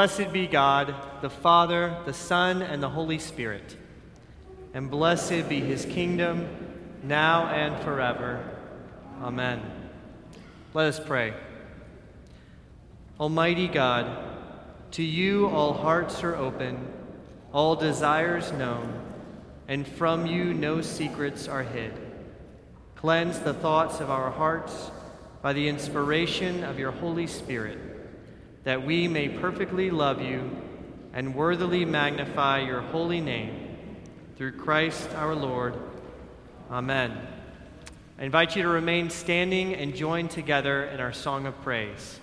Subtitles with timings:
[0.00, 3.76] blessed be God, the Father, the Son, and the Holy Spirit.
[4.72, 6.48] And blessed be his kingdom,
[7.02, 8.42] now and forever.
[9.20, 9.60] Amen.
[10.72, 11.34] Let us pray.
[13.20, 14.24] Almighty God,
[14.92, 16.78] to you all hearts are open,
[17.52, 19.02] all desires known,
[19.68, 21.92] and from you no secrets are hid.
[22.96, 24.90] Cleanse the thoughts of our hearts
[25.42, 27.89] by the inspiration of your Holy Spirit,
[28.64, 30.50] that we may perfectly love you
[31.12, 33.76] and worthily magnify your holy name.
[34.36, 35.74] Through Christ our Lord.
[36.70, 37.16] Amen.
[38.18, 42.20] I invite you to remain standing and join together in our song of praise.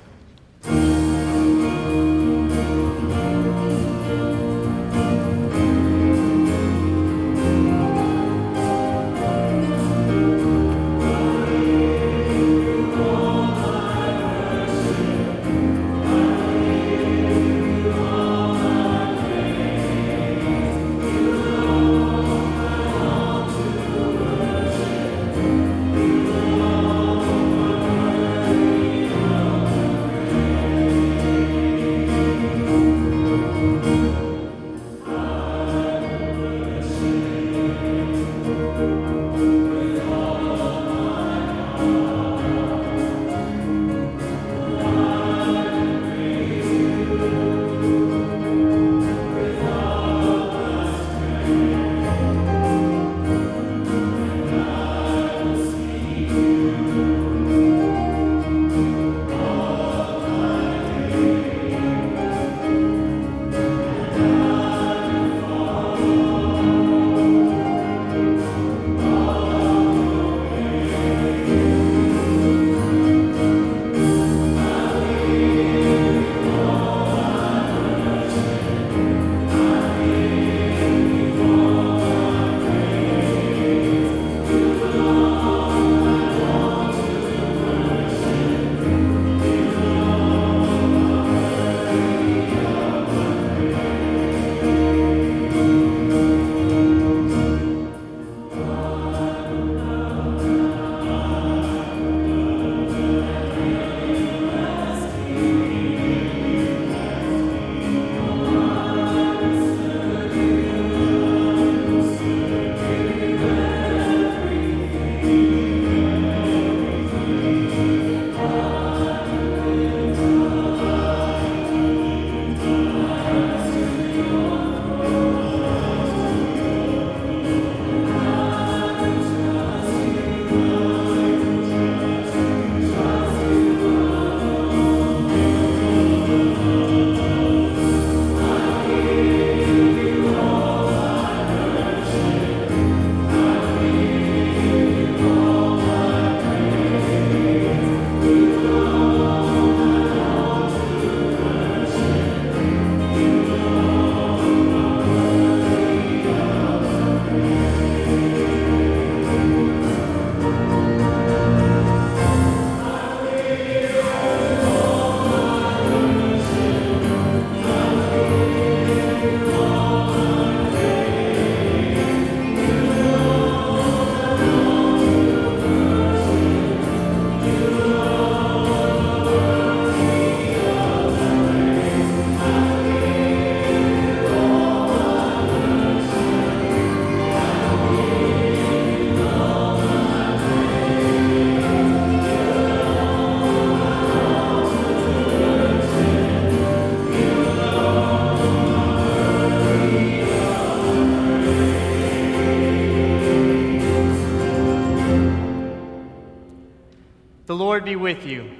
[207.87, 208.51] Be with you.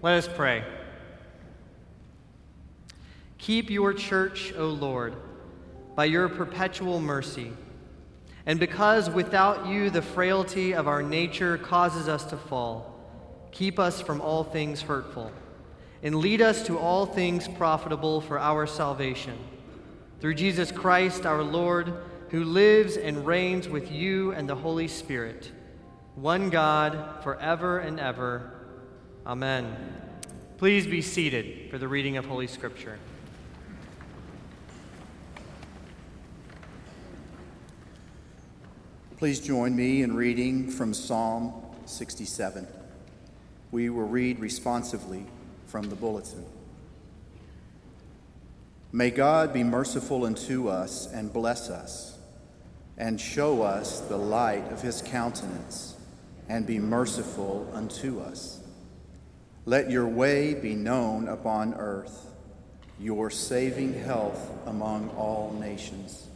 [0.00, 0.62] Let us pray.
[3.38, 5.16] Keep your church, O Lord,
[5.96, 7.52] by your perpetual mercy.
[8.46, 12.94] And because without you the frailty of our nature causes us to fall,
[13.50, 15.32] keep us from all things hurtful,
[16.04, 19.36] and lead us to all things profitable for our salvation.
[20.20, 21.92] Through Jesus Christ our Lord,
[22.28, 25.50] who lives and reigns with you and the Holy Spirit
[26.14, 28.52] one God, forever and ever.
[29.26, 29.76] Amen.
[30.58, 32.98] Please be seated for the reading of Holy Scripture.
[39.16, 41.52] Please join me in reading from Psalm
[41.86, 42.66] 67.
[43.72, 45.24] We will read responsively
[45.66, 46.44] from the bulletin.
[48.92, 52.16] May God be merciful unto us and bless us,
[52.96, 55.93] and show us the light of his countenance,
[56.48, 58.60] and be merciful unto us.
[59.66, 62.26] Let your way be known upon earth,
[63.00, 66.26] your saving health among all nations.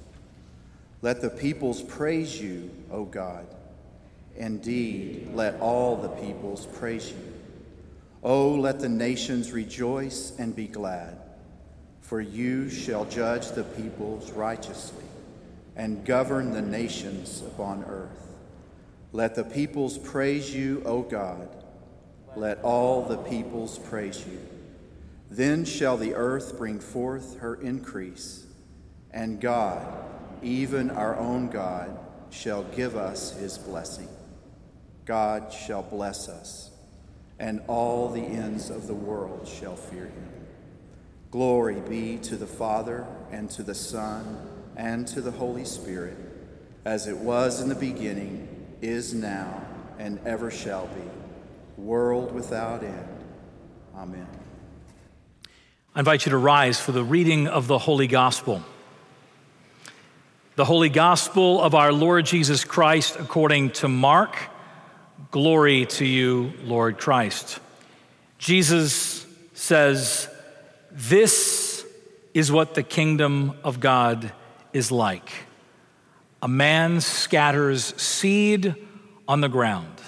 [1.02, 3.46] Let the peoples praise you, O God.
[4.36, 7.32] Indeed, let all the peoples praise you.
[8.22, 11.18] O let the nations rejoice and be glad,
[12.00, 15.04] for you shall judge the peoples righteously
[15.76, 18.27] and govern the nations upon earth.
[19.12, 21.48] Let the peoples praise you, O God.
[22.36, 24.38] Let all the peoples praise you.
[25.30, 28.46] Then shall the earth bring forth her increase,
[29.10, 29.86] and God,
[30.42, 31.98] even our own God,
[32.30, 34.08] shall give us his blessing.
[35.04, 36.70] God shall bless us,
[37.38, 40.28] and all the ends of the world shall fear him.
[41.30, 46.16] Glory be to the Father, and to the Son, and to the Holy Spirit,
[46.84, 49.62] as it was in the beginning, is now,
[49.98, 53.08] and ever shall be, world without end.
[53.96, 54.26] Amen.
[55.94, 58.62] I invite you to rise for the reading of the Holy Gospel.
[60.54, 64.36] The Holy Gospel of our Lord Jesus Christ according to Mark.
[65.30, 67.58] Glory to you, Lord Christ.
[68.38, 70.28] Jesus says,
[70.92, 71.84] This
[72.34, 74.32] is what the kingdom of God
[74.72, 75.30] is like.
[76.40, 78.74] A man scatters seed
[79.26, 80.00] on the ground.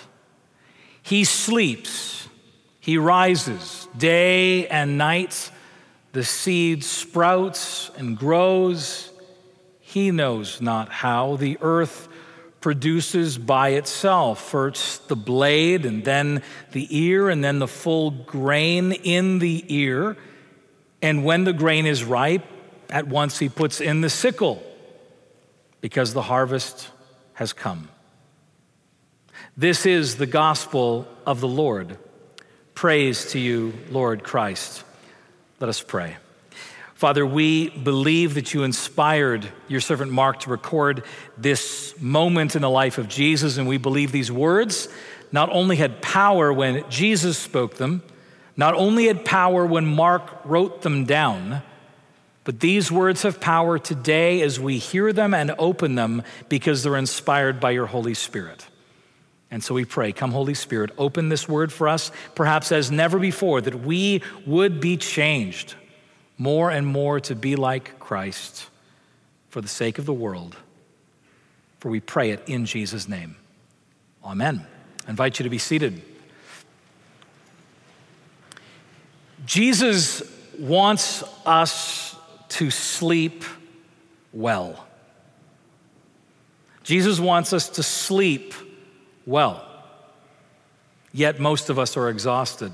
[1.02, 2.28] He sleeps,
[2.78, 5.50] he rises day and night.
[6.12, 9.12] The seed sprouts and grows.
[9.80, 11.36] He knows not how.
[11.36, 12.08] The earth
[12.60, 18.92] produces by itself first the blade, and then the ear, and then the full grain
[18.92, 20.16] in the ear.
[21.02, 22.44] And when the grain is ripe,
[22.88, 24.62] at once he puts in the sickle
[25.80, 26.88] because the harvest
[27.34, 27.88] has come.
[29.56, 31.98] This is the gospel of the Lord.
[32.74, 34.84] Praise to you, Lord Christ.
[35.58, 36.16] Let us pray.
[36.94, 41.04] Father, we believe that you inspired your servant Mark to record
[41.38, 44.88] this moment in the life of Jesus, and we believe these words
[45.32, 48.02] not only had power when Jesus spoke them,
[48.56, 51.62] not only had power when Mark wrote them down,
[52.50, 56.96] but these words have power today as we hear them and open them because they're
[56.96, 58.66] inspired by your Holy Spirit.
[59.52, 63.20] And so we pray, come, Holy Spirit, open this word for us, perhaps as never
[63.20, 65.76] before, that we would be changed
[66.38, 68.68] more and more to be like Christ
[69.50, 70.56] for the sake of the world.
[71.78, 73.36] For we pray it in Jesus' name.
[74.24, 74.66] Amen.
[75.06, 76.02] I invite you to be seated.
[79.46, 80.20] Jesus
[80.58, 82.09] wants us
[82.50, 83.44] to sleep
[84.32, 84.86] well.
[86.82, 88.54] Jesus wants us to sleep
[89.26, 89.66] well.
[91.12, 92.72] Yet most of us are exhausted.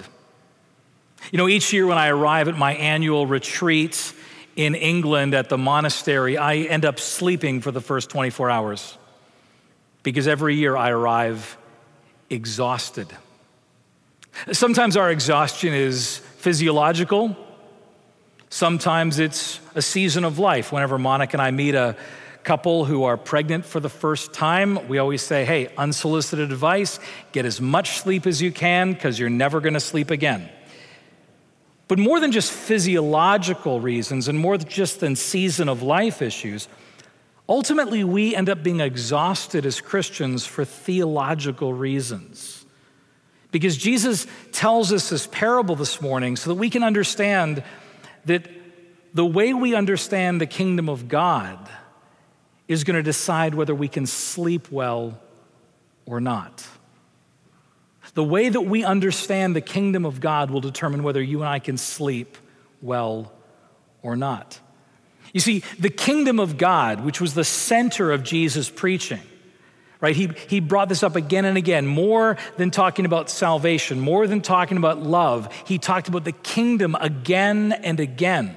[1.33, 4.12] You know, each year when I arrive at my annual retreat
[4.54, 8.97] in England at the monastery, I end up sleeping for the first 24 hours
[10.02, 11.56] because every year I arrive
[12.30, 13.09] exhausted.
[14.52, 17.37] Sometimes our exhaustion is physiological,
[18.50, 20.73] sometimes it's a season of life.
[20.73, 21.97] Whenever Monica and I meet a
[22.45, 27.00] couple who are pregnant for the first time, we always say, hey, unsolicited advice,
[27.33, 30.49] get as much sleep as you can because you're never going to sleep again.
[31.88, 36.69] But more than just physiological reasons and more just than season of life issues,
[37.49, 42.65] ultimately we end up being exhausted as Christians for theological reasons.
[43.53, 47.62] Because Jesus tells us this parable this morning so that we can understand
[48.26, 48.49] that
[49.14, 51.59] the way we understand the kingdom of God
[52.68, 55.18] is going to decide whether we can sleep well
[56.04, 56.66] or not.
[58.14, 61.59] The way that we understand the kingdom of God will determine whether you and I
[61.59, 62.37] can sleep
[62.80, 63.33] well
[64.02, 64.59] or not.
[65.33, 69.21] You see, the kingdom of God, which was the center of Jesus' preaching,
[70.00, 70.15] right?
[70.15, 74.43] He, he brought this up again and again, more than talking about salvation, more than
[74.43, 75.53] talking about love.
[75.67, 78.57] He talked about the kingdom again and again.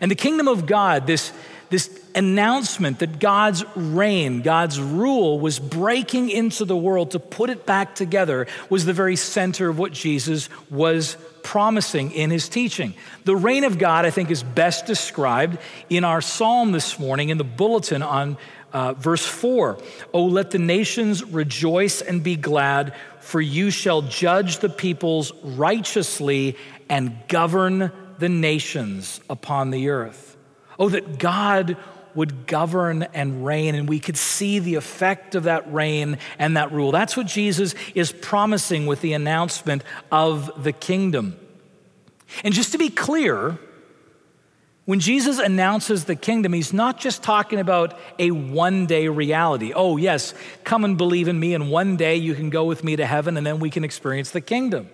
[0.00, 1.32] And the kingdom of God, this,
[1.70, 7.66] this announcement that God's reign, God's rule was breaking into the world to put it
[7.66, 12.94] back together was the very center of what Jesus was promising in his teaching.
[13.24, 15.58] The reign of God, I think, is best described
[15.88, 18.36] in our psalm this morning in the bulletin on
[18.76, 19.78] uh, verse 4.
[20.12, 26.58] Oh, let the nations rejoice and be glad, for you shall judge the peoples righteously
[26.90, 30.36] and govern the nations upon the earth.
[30.78, 31.78] Oh, that God
[32.14, 36.70] would govern and reign, and we could see the effect of that reign and that
[36.70, 36.92] rule.
[36.92, 41.38] That's what Jesus is promising with the announcement of the kingdom.
[42.44, 43.58] And just to be clear,
[44.86, 49.72] when Jesus announces the kingdom, he's not just talking about a one day reality.
[49.74, 52.94] Oh, yes, come and believe in me, and one day you can go with me
[52.94, 54.88] to heaven, and then we can experience the kingdom.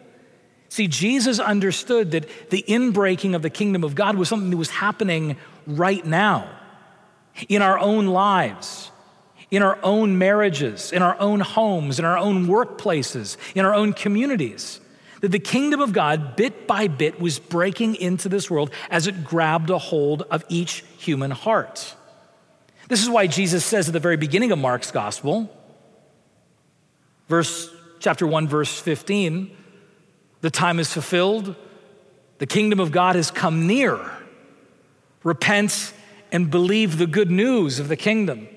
[0.70, 4.70] See, Jesus understood that the inbreaking of the kingdom of God was something that was
[4.70, 6.48] happening right now
[7.50, 8.90] in our own lives,
[9.50, 13.92] in our own marriages, in our own homes, in our own workplaces, in our own
[13.92, 14.80] communities
[15.22, 19.24] that the kingdom of God, bit by bit, was breaking into this world as it
[19.24, 21.94] grabbed a hold of each human heart.
[22.88, 25.48] This is why Jesus says at the very beginning of Mark's gospel,
[27.28, 29.56] verse chapter 1 verse 15,
[30.40, 31.54] the time is fulfilled,
[32.38, 34.10] the kingdom of God has come near.
[35.22, 35.92] Repent
[36.32, 38.48] and believe the good news of the kingdom.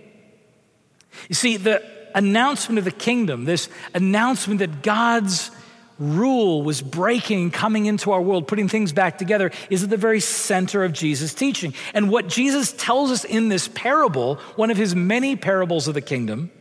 [1.30, 1.84] You see, the
[2.16, 5.52] announcement of the kingdom, this announcement that God's
[5.98, 10.20] rule was breaking, coming into our world, putting things back together, is at the very
[10.20, 11.74] center of Jesus' teaching.
[11.94, 16.02] And what Jesus tells us in this parable, one of his many parables of the
[16.02, 16.52] kingdom,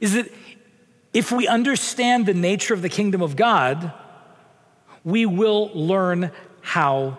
[0.00, 0.32] is that
[1.12, 3.92] if we understand the nature of the kingdom of God,
[5.04, 6.30] we will learn
[6.60, 7.18] how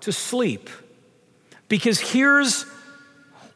[0.00, 0.70] to sleep.
[1.68, 2.64] Because here's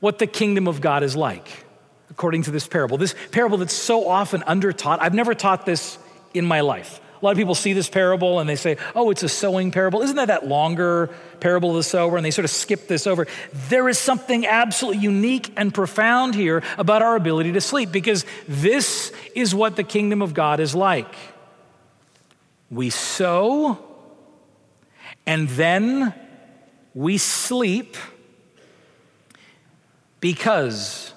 [0.01, 1.65] what the kingdom of God is like,
[2.11, 2.97] according to this parable.
[2.97, 5.01] This parable that's so often under taught.
[5.03, 5.99] I've never taught this
[6.33, 7.01] in my life.
[7.21, 10.03] A lot of people see this parable and they say, oh, it's a sowing parable.
[10.03, 12.17] Isn't that that longer parable of the sower?
[12.17, 13.27] And they sort of skip this over.
[13.69, 19.13] There is something absolutely unique and profound here about our ability to sleep because this
[19.35, 21.15] is what the kingdom of God is like.
[22.71, 23.79] We sow
[25.27, 26.15] and then
[26.95, 27.97] we sleep
[30.21, 31.13] because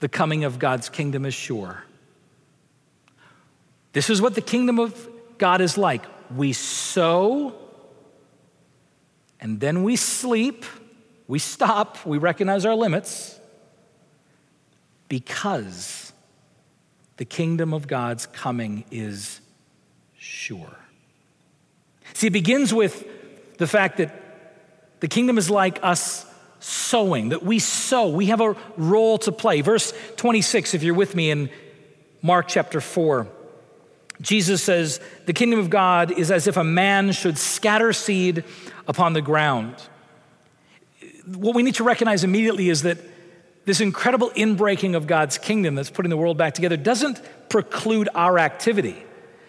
[0.00, 1.84] the coming of God's kingdom is sure.
[3.92, 6.04] This is what the kingdom of God is like.
[6.34, 7.54] We sow,
[9.40, 10.64] and then we sleep,
[11.26, 13.38] we stop, we recognize our limits,
[15.08, 16.12] because
[17.16, 19.40] the kingdom of God's coming is
[20.18, 20.76] sure.
[22.12, 23.06] See, it begins with
[23.58, 24.14] the fact that
[25.00, 26.26] the kingdom is like us
[26.60, 29.60] sowing, that we sow, we have a role to play.
[29.60, 31.50] Verse 26, if you're with me in
[32.20, 33.28] Mark chapter 4.
[34.20, 38.44] Jesus says, The kingdom of God is as if a man should scatter seed
[38.86, 39.74] upon the ground.
[41.26, 42.98] What we need to recognize immediately is that
[43.64, 48.38] this incredible inbreaking of God's kingdom that's putting the world back together doesn't preclude our
[48.38, 48.96] activity.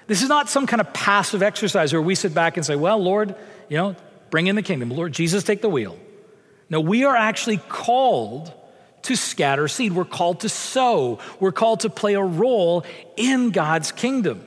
[0.08, 3.02] This is not some kind of passive exercise where we sit back and say, Well,
[3.02, 3.36] Lord,
[3.70, 3.96] you know,
[4.30, 4.90] bring in the kingdom.
[4.90, 5.98] Lord Jesus, take the wheel.
[6.70, 8.54] No, we are actually called
[9.04, 9.94] to scatter seed.
[9.94, 11.20] We're called to sow.
[11.40, 14.46] We're called to play a role in God's kingdom.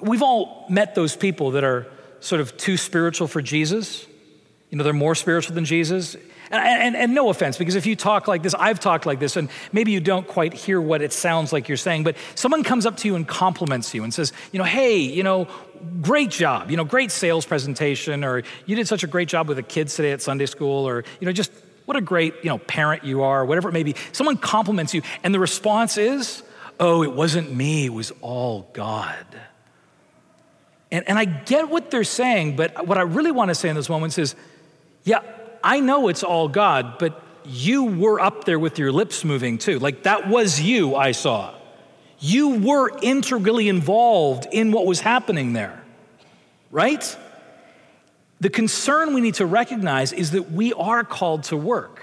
[0.00, 1.86] We've all met those people that are
[2.20, 4.06] sort of too spiritual for Jesus.
[4.70, 6.16] You know, they're more spiritual than Jesus.
[6.50, 9.36] And, and, and, no offense, because if you talk like this, I've talked like this,
[9.36, 12.86] and maybe you don't quite hear what it sounds like you're saying, but someone comes
[12.86, 15.46] up to you and compliments you and says, you know, hey, you know,
[16.00, 19.58] great job, you know, great sales presentation, or you did such a great job with
[19.58, 21.52] the kids today at Sunday school, or, you know, just
[21.84, 23.94] what a great, you know, parent you are, whatever it may be.
[24.12, 26.42] Someone compliments you, and the response is,
[26.80, 29.26] oh, it wasn't me, it was all God.
[30.90, 33.74] And, and I get what they're saying, but what I really want to say in
[33.74, 34.34] those moments is,
[35.04, 35.20] yeah,
[35.62, 39.78] I know it's all God, but you were up there with your lips moving too.
[39.78, 41.54] Like that was you, I saw.
[42.20, 45.82] You were integrally involved in what was happening there,
[46.70, 47.16] right?
[48.40, 52.02] The concern we need to recognize is that we are called to work.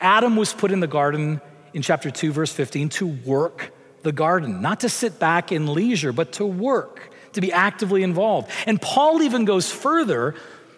[0.00, 1.40] Adam was put in the garden
[1.74, 6.12] in chapter 2, verse 15, to work the garden, not to sit back in leisure,
[6.12, 8.50] but to work to be actively involved.
[8.66, 10.34] And Paul even goes further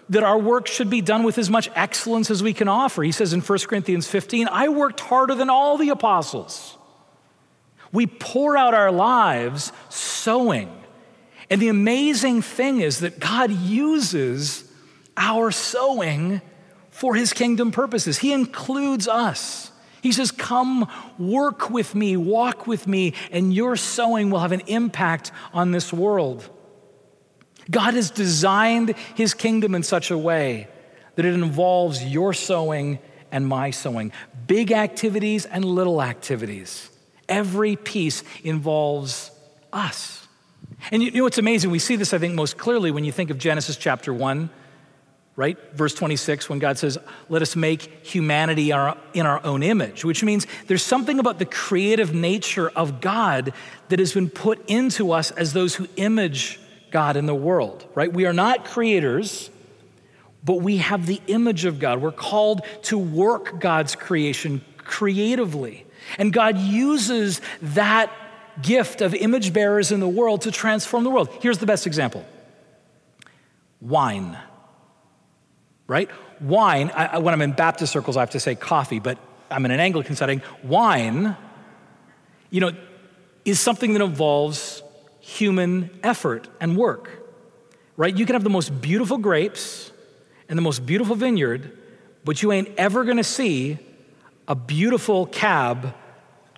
[0.09, 3.03] that our work should be done with as much excellence as we can offer.
[3.03, 6.77] He says in 1 Corinthians 15, I worked harder than all the apostles.
[7.93, 10.71] We pour out our lives sowing.
[11.49, 14.71] And the amazing thing is that God uses
[15.17, 16.41] our sowing
[16.91, 18.19] for his kingdom purposes.
[18.19, 19.71] He includes us.
[20.05, 20.87] He says, Come
[21.19, 25.95] work with me, walk with me, and your sowing will have an impact on this
[25.95, 26.47] world.
[27.71, 30.69] God has designed his kingdom in such a way
[31.15, 32.99] that it involves your sowing
[33.33, 34.13] and my sowing,
[34.47, 36.91] big activities and little activities.
[37.27, 39.31] Every piece involves
[39.73, 40.29] us.
[40.91, 41.71] And you know what's amazing?
[41.71, 44.51] We see this, I think, most clearly when you think of Genesis chapter 1.
[45.37, 45.59] Right?
[45.75, 46.97] Verse 26, when God says,
[47.29, 51.45] Let us make humanity our, in our own image, which means there's something about the
[51.45, 53.53] creative nature of God
[53.89, 58.13] that has been put into us as those who image God in the world, right?
[58.13, 59.51] We are not creators,
[60.45, 62.01] but we have the image of God.
[62.01, 65.87] We're called to work God's creation creatively.
[66.19, 68.13] And God uses that
[68.63, 71.29] gift of image bearers in the world to transform the world.
[71.41, 72.25] Here's the best example
[73.81, 74.39] wine
[75.87, 76.11] right?
[76.41, 79.19] Wine, I, when I'm in Baptist circles, I have to say coffee, but
[79.51, 80.43] I'm in an Anglican setting.
[80.63, 81.37] Wine,
[82.51, 82.73] you know,
[83.45, 84.83] is something that involves
[85.21, 87.11] human effort and work,
[87.97, 88.17] right?
[88.17, 89.93] You can have the most beautiful grapes
[90.49, 91.77] and the most beautiful vineyard,
[92.25, 93.79] but you ain't ever gonna see
[94.49, 95.95] a beautiful cab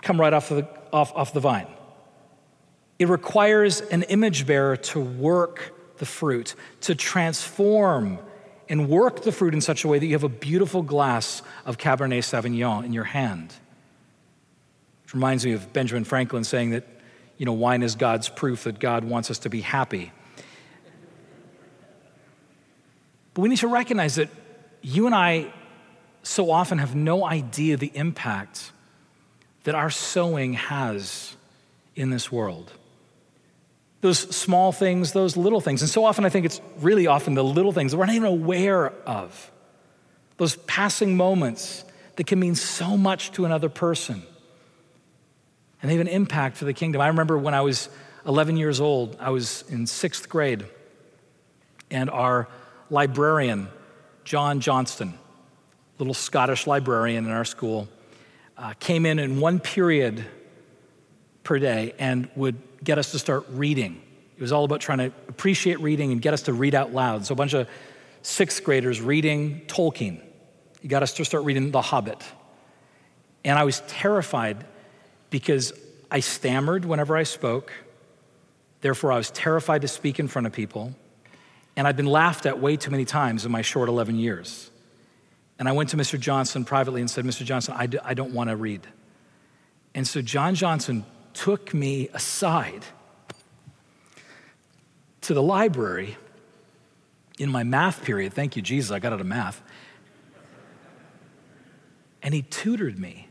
[0.02, 1.66] come right off, of the, off, off the vine.
[2.98, 8.18] It requires an image bearer to work the fruit, to transform
[8.68, 11.78] and work the fruit in such a way that you have a beautiful glass of
[11.78, 13.52] Cabernet Sauvignon in your hand.
[15.04, 16.86] It reminds me of Benjamin Franklin saying that,
[17.38, 20.10] you know, wine is God's proof that God wants us to be happy.
[23.34, 24.30] But we need to recognize that
[24.82, 25.52] you and I
[26.22, 28.72] so often have no idea the impact
[29.64, 31.36] that our sowing has
[31.94, 32.72] in this world
[34.00, 35.82] those small things, those little things.
[35.82, 38.28] And so often I think it's really often the little things that we're not even
[38.28, 39.50] aware of.
[40.36, 41.84] Those passing moments
[42.16, 44.22] that can mean so much to another person.
[45.80, 47.00] And they have an impact for the kingdom.
[47.00, 47.88] I remember when I was
[48.26, 50.66] 11 years old, I was in sixth grade,
[51.90, 52.48] and our
[52.90, 53.68] librarian,
[54.24, 55.14] John Johnston,
[55.98, 57.88] little Scottish librarian in our school,
[58.58, 60.24] uh, came in in one period
[61.44, 64.02] per day and would get us to start reading.
[64.36, 67.26] It was all about trying to appreciate reading and get us to read out loud.
[67.26, 67.68] So a bunch of
[68.22, 70.20] sixth graders reading Tolkien.
[70.82, 72.22] He got us to start reading The Hobbit.
[73.44, 74.66] And I was terrified
[75.30, 75.72] because
[76.10, 77.72] I stammered whenever I spoke.
[78.80, 80.94] Therefore, I was terrified to speak in front of people.
[81.76, 84.70] And I've been laughed at way too many times in my short 11 years.
[85.58, 86.20] And I went to Mr.
[86.20, 87.44] Johnson privately and said, Mr.
[87.44, 88.86] Johnson, I don't want to read.
[89.94, 92.84] And so John Johnson took me aside
[95.20, 96.16] to the library
[97.38, 98.32] in my math period.
[98.32, 99.62] Thank you, Jesus, I got out of math.
[102.22, 103.28] And he tutored me.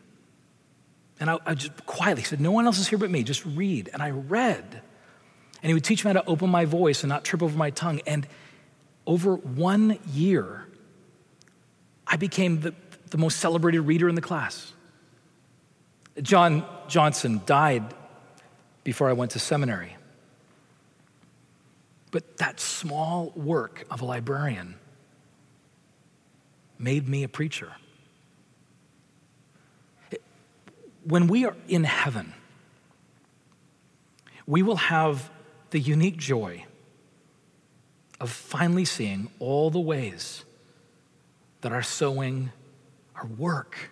[1.19, 3.89] And I, I just quietly said, No one else is here but me, just read.
[3.91, 4.81] And I read.
[5.63, 7.71] And he would teach me how to open my voice and not trip over my
[7.71, 8.01] tongue.
[8.05, 8.27] And
[9.07, 10.67] over one year,
[12.05, 12.75] I became the,
[13.09, 14.74] the most celebrated reader in the class.
[16.21, 17.93] John Johnson died
[18.83, 19.95] before I went to seminary.
[22.11, 24.75] But that small work of a librarian
[26.79, 27.73] made me a preacher.
[31.03, 32.33] When we are in heaven,
[34.47, 35.29] we will have
[35.71, 36.65] the unique joy
[38.19, 40.45] of finally seeing all the ways
[41.61, 42.51] that our sowing,
[43.15, 43.89] our work,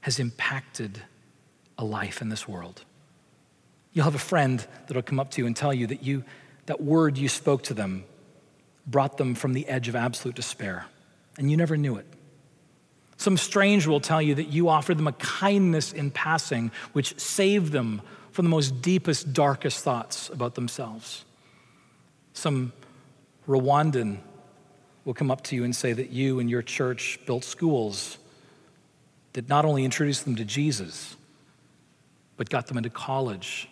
[0.00, 1.02] has impacted
[1.78, 2.84] a life in this world.
[3.92, 6.24] You'll have a friend that'll come up to you and tell you that you,
[6.66, 8.04] that word you spoke to them
[8.86, 10.86] brought them from the edge of absolute despair,
[11.38, 12.06] and you never knew it.
[13.16, 17.72] Some stranger will tell you that you offered them a kindness in passing which saved
[17.72, 21.24] them from the most deepest, darkest thoughts about themselves.
[22.34, 22.72] Some
[23.48, 24.18] Rwandan
[25.06, 28.18] will come up to you and say that you and your church built schools
[29.32, 31.16] that not only introduced them to Jesus,
[32.36, 33.68] but got them into college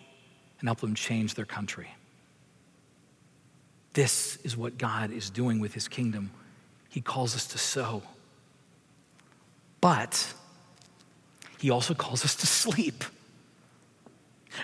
[0.59, 1.89] and helped them change their country.
[3.93, 6.31] This is what God is doing with his kingdom.
[6.89, 8.03] He calls us to sow.
[9.79, 10.33] But
[11.59, 13.03] he also calls us to sleep.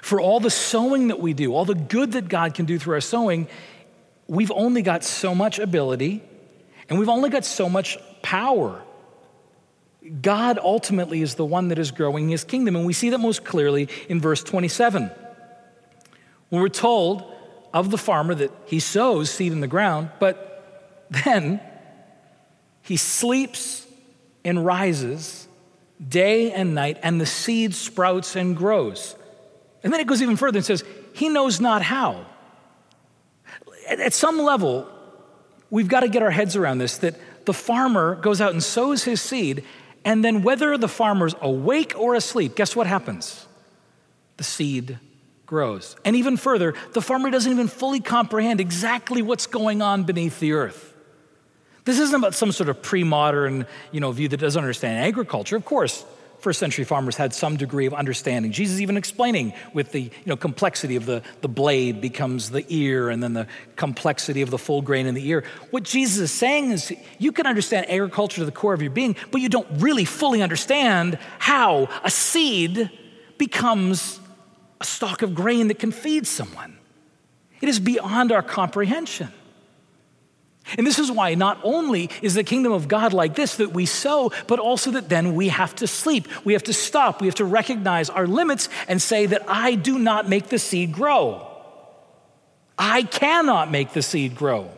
[0.01, 2.95] For all the sowing that we do, all the good that God can do through
[2.95, 3.47] our sowing,
[4.27, 6.23] we've only got so much ability
[6.89, 8.81] and we've only got so much power
[10.21, 12.75] God ultimately is the one that is growing his kingdom.
[12.75, 15.11] And we see that most clearly in verse 27.
[16.49, 17.23] When we're told
[17.73, 21.61] of the farmer that he sows seed in the ground, but then
[22.81, 23.87] he sleeps
[24.43, 25.47] and rises
[26.05, 29.15] day and night, and the seed sprouts and grows.
[29.83, 30.83] And then it goes even further and says,
[31.13, 32.25] He knows not how.
[33.87, 34.87] At some level,
[35.69, 39.03] we've got to get our heads around this that the farmer goes out and sows
[39.03, 39.63] his seed,
[40.03, 43.45] and then, whether the farmer's awake or asleep, guess what happens?
[44.37, 44.99] The seed
[45.45, 45.95] grows.
[46.05, 50.53] And even further, the farmer doesn't even fully comprehend exactly what's going on beneath the
[50.53, 50.93] earth.
[51.83, 55.55] This isn't about some sort of pre-modern, you know, view that doesn't understand agriculture.
[55.55, 56.05] Of course,
[56.41, 58.51] first century farmers had some degree of understanding.
[58.51, 63.10] Jesus even explaining with the you know, complexity of the, the blade becomes the ear
[63.10, 65.43] and then the complexity of the full grain in the ear.
[65.69, 69.15] What Jesus is saying is you can understand agriculture to the core of your being,
[69.30, 72.89] but you don't really fully understand how a seed
[73.38, 74.19] becomes
[74.80, 76.77] a stalk of grain that can feed someone.
[77.62, 79.32] It is beyond our comprehension.
[80.77, 83.86] And this is why not only is the kingdom of God like this that we
[83.86, 86.27] sow, but also that then we have to sleep.
[86.45, 87.21] We have to stop.
[87.21, 90.93] We have to recognize our limits and say that I do not make the seed
[90.93, 91.47] grow.
[92.77, 94.71] I cannot make the seed grow.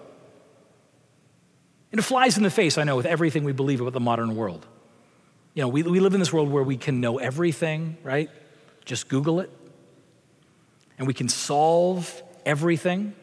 [1.91, 4.35] And it flies in the face, I know, with everything we believe about the modern
[4.35, 4.65] world.
[5.53, 8.31] You know, we, we live in this world where we can know everything, right?
[8.83, 9.51] Just Google it.
[10.97, 13.13] And we can solve everything,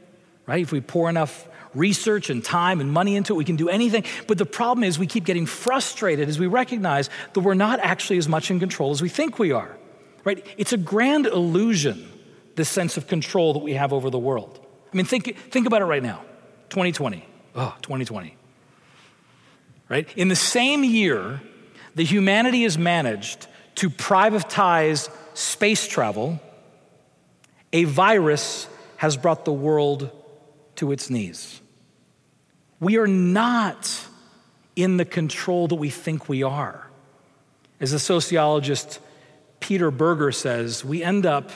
[0.47, 0.63] right?
[0.63, 3.37] If we pour enough research and time and money into it.
[3.37, 4.05] We can do anything.
[4.27, 8.19] But the problem is we keep getting frustrated as we recognize that we're not actually
[8.19, 9.77] as much in control as we think we are.
[10.25, 10.45] Right?
[10.59, 12.11] It's a grand illusion,
[12.57, 14.61] this sense of control that we have over the world.
[14.93, 16.23] I mean, think, think about it right now
[16.71, 17.25] 2020.
[17.55, 18.37] Oh, 2020.
[19.89, 20.09] Right?
[20.17, 21.41] In the same year,
[21.95, 26.41] the humanity has managed to privatize space travel,
[27.73, 30.11] a virus has brought the world
[30.81, 31.61] to its knees.
[32.81, 34.07] We are not
[34.75, 36.87] in the control that we think we are.
[37.81, 38.99] As the sociologist
[39.61, 41.51] Peter Berger says, we end up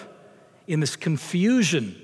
[0.66, 1.98] in this confusion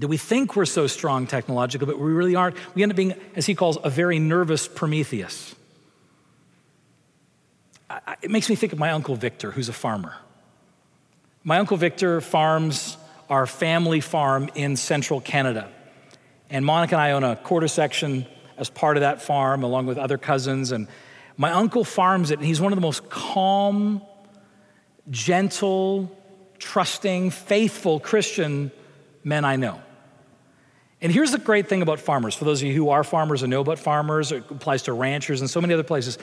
[0.00, 2.56] that we think we're so strong technologically, but we really aren't.
[2.76, 5.56] We end up being, as he calls, a very nervous Prometheus.
[8.22, 10.14] It makes me think of my Uncle Victor, who's a farmer.
[11.42, 12.96] My Uncle Victor farms
[13.28, 15.68] our family farm in central Canada.
[16.54, 19.98] And Monica and I own a quarter section as part of that farm, along with
[19.98, 20.70] other cousins.
[20.70, 20.86] And
[21.36, 24.00] my uncle farms it, and he's one of the most calm,
[25.10, 26.16] gentle,
[26.60, 28.70] trusting, faithful Christian
[29.24, 29.82] men I know.
[31.00, 33.50] And here's the great thing about farmers for those of you who are farmers and
[33.50, 36.18] know about farmers, it applies to ranchers and so many other places.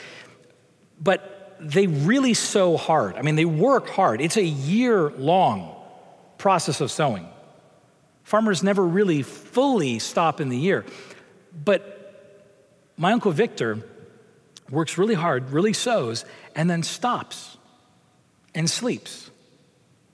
[0.97, 3.17] But they really sow hard.
[3.17, 4.21] I mean, they work hard.
[4.21, 5.75] It's a year long
[6.37, 7.27] process of sowing.
[8.31, 10.85] Farmers never really fully stop in the year.
[11.65, 12.39] But
[12.95, 13.79] my Uncle Victor
[14.69, 16.23] works really hard, really sows,
[16.55, 17.57] and then stops
[18.55, 19.29] and sleeps.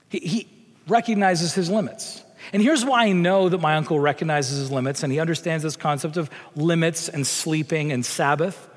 [0.09, 0.47] He, he
[0.87, 2.23] recognizes his limits.
[2.53, 5.75] And here's why I know that my uncle recognizes his limits and he understands this
[5.75, 8.67] concept of limits and sleeping and Sabbath.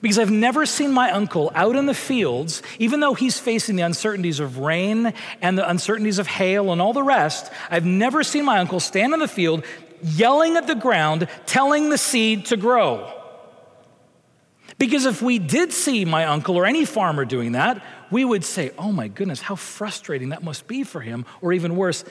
[0.00, 3.82] Because I've never seen my uncle out in the fields, even though he's facing the
[3.82, 8.44] uncertainties of rain and the uncertainties of hail and all the rest, I've never seen
[8.44, 9.64] my uncle stand in the field
[10.02, 13.12] yelling at the ground, telling the seed to grow.
[14.78, 18.72] Because if we did see my uncle or any farmer doing that, we would say,
[18.78, 21.24] oh my goodness, how frustrating that must be for him.
[21.40, 22.04] Or even worse,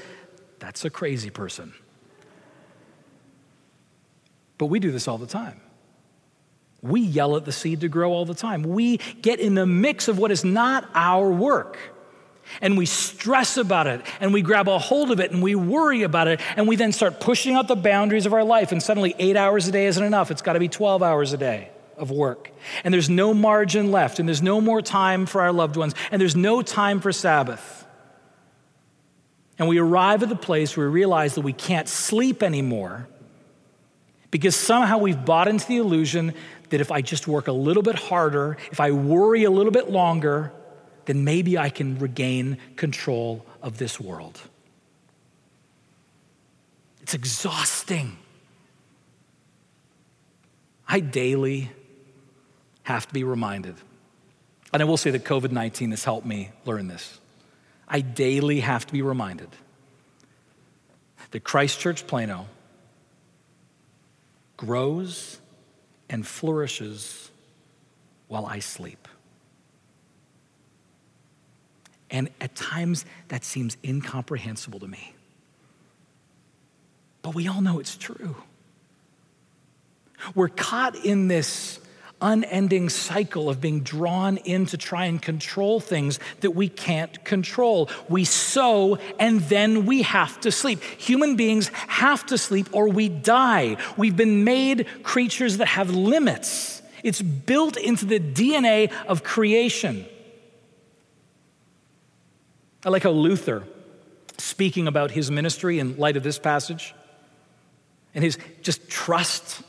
[0.59, 1.73] that's a crazy person.
[4.57, 5.59] But we do this all the time.
[6.81, 8.63] We yell at the seed to grow all the time.
[8.63, 11.77] We get in the mix of what is not our work.
[12.59, 16.01] And we stress about it and we grab a hold of it and we worry
[16.01, 18.71] about it and we then start pushing out the boundaries of our life.
[18.71, 20.31] And suddenly, eight hours a day isn't enough.
[20.31, 22.51] It's got to be 12 hours a day of work.
[22.83, 26.19] And there's no margin left and there's no more time for our loved ones and
[26.19, 27.85] there's no time for Sabbath.
[29.59, 33.07] And we arrive at the place where we realize that we can't sleep anymore
[34.31, 36.33] because somehow we've bought into the illusion
[36.71, 39.89] that if I just work a little bit harder, if I worry a little bit
[39.89, 40.51] longer,
[41.05, 44.39] then maybe I can regain control of this world.
[47.01, 48.17] It's exhausting.
[50.88, 51.71] I daily
[52.84, 53.75] have to be reminded,
[54.73, 57.19] and I will say that COVID 19 has helped me learn this.
[57.88, 59.49] I daily have to be reminded
[61.31, 62.47] that Christ Church Plano
[64.55, 65.40] grows
[66.12, 67.32] and flourishes
[68.28, 69.08] while I sleep.
[72.12, 75.15] And at times that seems incomprehensible to me.
[77.21, 78.36] But we all know it's true.
[80.36, 81.80] We're caught in this
[82.21, 87.89] unending cycle of being drawn in to try and control things that we can't control.
[88.10, 90.81] We sow and then we have to sleep.
[90.84, 93.77] Human beings have to sleep or we die.
[93.97, 96.81] We've been made creatures that have limits.
[97.03, 100.05] It's built into the DNA of creation.
[102.86, 103.63] I like how Luther,
[104.38, 106.95] speaking about his ministry in light of this passage,
[108.13, 109.62] and his just trust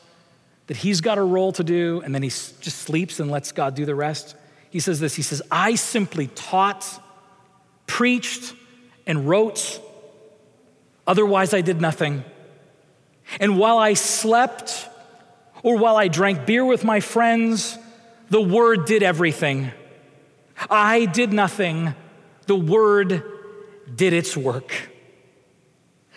[0.67, 3.75] that he's got a role to do and then he just sleeps and lets God
[3.75, 4.37] do the rest.
[4.71, 6.87] He says this He says, I simply taught,
[7.87, 8.55] preached,
[9.07, 9.81] and wrote.
[11.07, 12.25] Otherwise, I did nothing.
[13.41, 14.89] And while I slept,
[15.63, 17.79] or while I drank beer with my friends,
[18.31, 19.73] the Word did everything.
[20.71, 21.95] I did nothing.
[22.47, 23.23] The Word
[23.95, 24.73] did its work.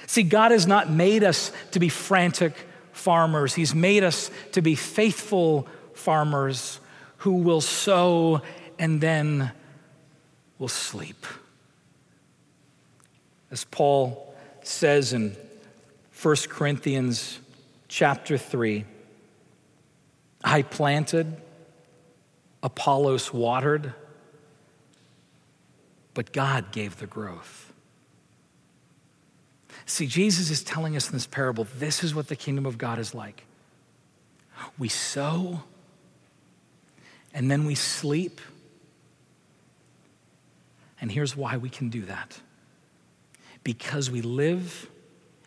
[0.07, 2.53] See, God has not made us to be frantic
[2.95, 6.79] farmers, He's made us to be faithful farmers
[7.17, 8.41] who will sow
[8.79, 9.51] and then
[10.57, 11.25] will sleep.
[13.51, 15.35] As Paul says in
[16.21, 17.39] 1 Corinthians
[17.87, 18.85] chapter 3,
[20.43, 21.35] I planted,
[22.63, 23.93] Apollos watered,
[26.13, 27.64] but God gave the growth.
[29.85, 32.99] See, Jesus is telling us in this parable this is what the kingdom of God
[32.99, 33.43] is like.
[34.77, 35.63] We sow,
[37.33, 38.41] and then we sleep.
[40.99, 42.39] And here's why we can do that
[43.63, 44.89] because we live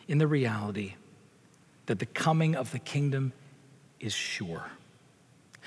[0.07, 0.93] in the reality
[1.87, 3.33] that the coming of the kingdom
[3.99, 4.65] is sure.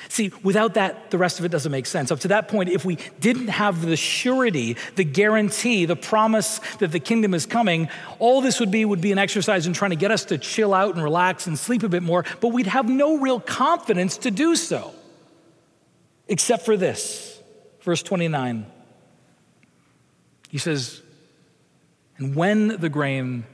[0.09, 2.11] See, without that, the rest of it doesn't make sense.
[2.11, 6.93] Up to that point, if we didn't have the surety, the guarantee, the promise that
[6.93, 7.89] the kingdom is coming,
[8.19, 10.75] all this would be would be an exercise in trying to get us to chill
[10.75, 14.31] out and relax and sleep a bit more, but we'd have no real confidence to
[14.31, 14.93] do so.
[16.29, 17.41] Except for this.
[17.83, 18.67] Verse 29.
[20.49, 21.01] He says,
[22.19, 23.45] And when the grain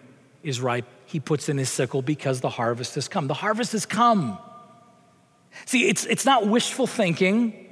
[0.43, 3.29] is ripe, he puts in his sickle because the harvest has come.
[3.29, 4.39] The harvest has come.
[5.67, 7.67] See, it's, it's not wishful thinking.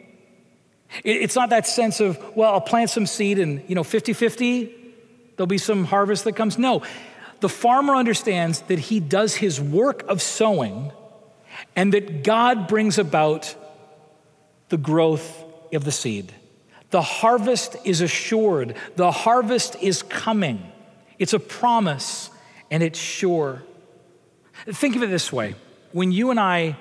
[1.04, 4.74] It's not that sense of, well, I'll plant some seed and, you know, 50 50,
[5.36, 6.58] there'll be some harvest that comes.
[6.58, 6.82] No,
[7.40, 10.92] the farmer understands that he does his work of sowing
[11.74, 13.54] and that God brings about
[14.68, 16.32] the growth of the seed.
[16.90, 20.72] The harvest is assured, the harvest is coming.
[21.18, 22.30] It's a promise
[22.70, 23.62] and it's sure.
[24.66, 25.54] Think of it this way
[25.92, 26.76] when you and I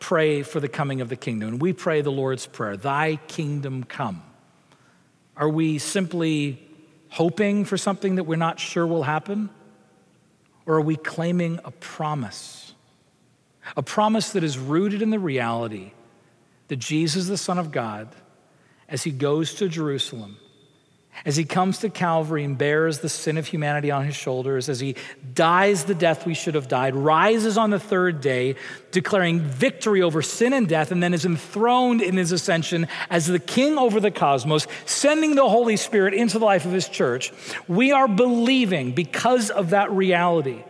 [0.00, 3.84] pray for the coming of the kingdom, and we pray the Lord's Prayer, Thy kingdom
[3.84, 4.22] come,
[5.36, 6.66] are we simply
[7.10, 9.50] hoping for something that we're not sure will happen?
[10.66, 12.74] Or are we claiming a promise?
[13.76, 15.92] A promise that is rooted in the reality
[16.68, 18.08] that Jesus, the Son of God,
[18.88, 20.36] as he goes to Jerusalem,
[21.24, 24.80] as he comes to Calvary and bears the sin of humanity on his shoulders, as
[24.80, 24.96] he
[25.34, 28.56] dies the death we should have died, rises on the third day,
[28.90, 33.38] declaring victory over sin and death, and then is enthroned in his ascension as the
[33.38, 37.32] king over the cosmos, sending the Holy Spirit into the life of his church,
[37.68, 40.62] we are believing because of that reality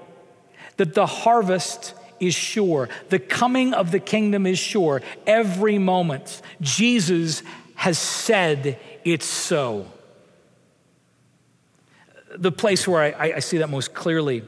[0.76, 6.42] that the harvest is sure, the coming of the kingdom is sure every moment.
[6.60, 7.42] Jesus
[7.74, 9.86] has said it's so
[12.36, 14.44] the place where I, I, see that most clearly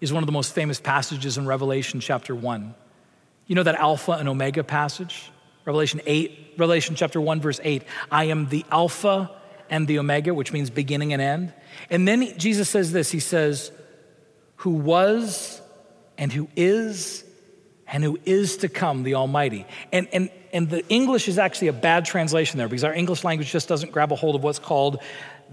[0.00, 2.74] is one of the most famous passages in Revelation chapter 1.
[3.46, 5.30] You know that Alpha and Omega passage?
[5.64, 7.82] Revelation 8, Revelation chapter 1, verse 8.
[8.10, 9.30] I am the Alpha
[9.68, 11.52] and the Omega, which means beginning and end.
[11.90, 13.70] And then Jesus says this He says,
[14.56, 15.60] Who was
[16.16, 17.24] and who is
[17.86, 19.66] and who is to come, the Almighty.
[19.92, 23.50] And, and, and the English is actually a bad translation there because our English language
[23.50, 25.00] just doesn't grab a hold of what's called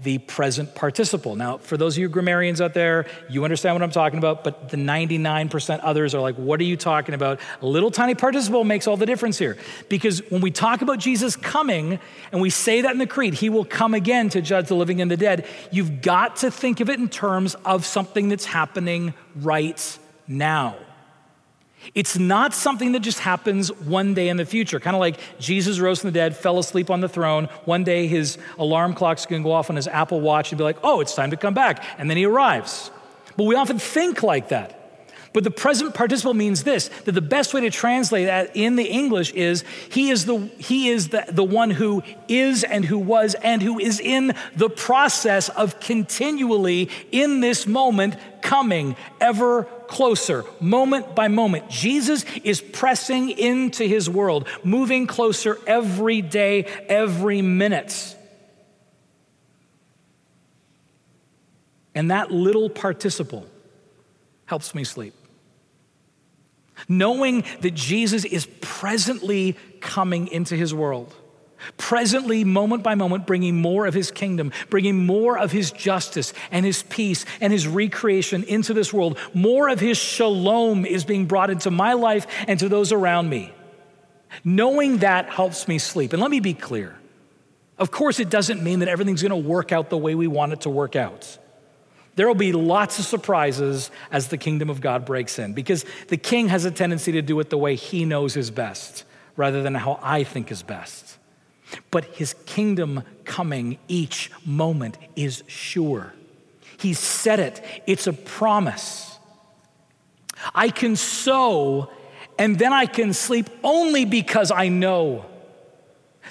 [0.02, 1.34] the present participle.
[1.34, 4.68] Now, for those of you grammarians out there, you understand what I'm talking about, but
[4.68, 7.40] the 99% others are like, what are you talking about?
[7.62, 9.56] A little tiny participle makes all the difference here.
[9.88, 11.98] Because when we talk about Jesus coming,
[12.30, 15.00] and we say that in the creed, he will come again to judge the living
[15.00, 19.14] and the dead, you've got to think of it in terms of something that's happening
[19.36, 20.76] right now.
[21.94, 25.78] It's not something that just happens one day in the future, kind of like Jesus
[25.78, 27.46] rose from the dead, fell asleep on the throne.
[27.64, 30.64] One day his alarm clock's going to go off on his Apple Watch and be
[30.64, 31.84] like, oh, it's time to come back.
[31.98, 32.90] And then he arrives.
[33.36, 34.77] But we often think like that.
[35.32, 38.84] But the present participle means this that the best way to translate that in the
[38.84, 43.34] English is he is the he is the, the one who is and who was
[43.34, 51.14] and who is in the process of continually in this moment coming ever closer, moment
[51.14, 51.68] by moment.
[51.68, 58.14] Jesus is pressing into his world, moving closer every day, every minute.
[61.94, 63.46] And that little participle
[64.46, 65.14] helps me sleep.
[66.88, 71.14] Knowing that Jesus is presently coming into his world,
[71.76, 76.64] presently, moment by moment, bringing more of his kingdom, bringing more of his justice and
[76.64, 79.18] his peace and his recreation into this world.
[79.34, 83.52] More of his shalom is being brought into my life and to those around me.
[84.44, 86.12] Knowing that helps me sleep.
[86.12, 86.96] And let me be clear.
[87.78, 90.52] Of course, it doesn't mean that everything's going to work out the way we want
[90.52, 91.38] it to work out.
[92.18, 96.16] There will be lots of surprises as the kingdom of God breaks in because the
[96.16, 99.04] king has a tendency to do it the way he knows is best
[99.36, 101.16] rather than how I think is best.
[101.92, 106.12] But his kingdom coming each moment is sure.
[106.80, 109.16] He said it, it's a promise.
[110.52, 111.88] I can sow
[112.36, 115.24] and then I can sleep only because I know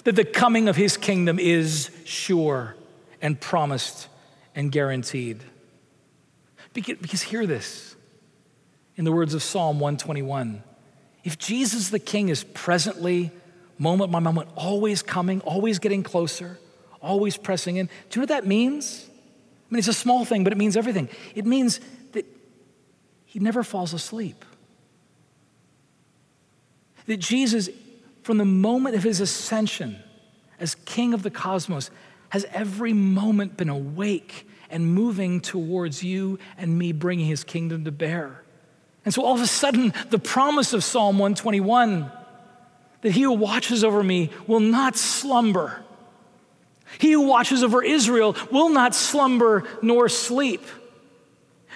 [0.04, 2.76] that the coming of his kingdom is sure
[3.22, 4.10] and promised
[4.54, 5.46] and guaranteed.
[6.78, 7.96] Because hear this
[8.98, 10.64] in the words of Psalm 121
[11.24, 13.32] if Jesus the King is presently,
[13.78, 16.58] moment by moment, always coming, always getting closer,
[17.02, 19.10] always pressing in, do you know what that means?
[19.10, 21.10] I mean, it's a small thing, but it means everything.
[21.36, 21.82] It means
[22.14, 22.26] that
[23.26, 24.46] he never falls asleep.
[27.08, 27.70] That Jesus,
[28.24, 29.98] from the moment of his ascension
[30.62, 31.92] as King of the cosmos,
[32.30, 37.92] has every moment been awake and moving towards you and me, bringing his kingdom to
[37.92, 38.44] bear.
[39.06, 42.12] And so all of a sudden, the promise of Psalm 121
[43.02, 45.84] that he who watches over me will not slumber.
[47.00, 50.62] He who watches over Israel will not slumber nor sleep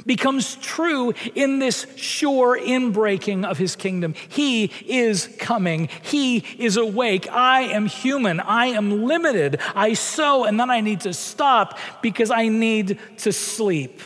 [0.05, 4.13] becomes true in this sure inbreaking of his kingdom.
[4.29, 5.89] He is coming.
[6.01, 7.29] He is awake.
[7.31, 8.39] I am human.
[8.39, 9.59] I am limited.
[9.75, 14.01] I sow and then I need to stop because I need to sleep.